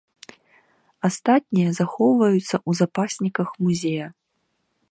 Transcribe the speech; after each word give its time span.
Астатнія 1.09 1.69
захоўваюцца 1.79 2.55
ў 2.69 2.79
запасніках 2.79 3.49
музея. 3.67 4.07